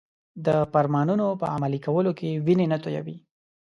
[0.45, 3.17] د فرمانونو په عملي کولو کې وینې نه تویوي.